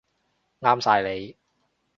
[0.61, 1.37] 啱晒你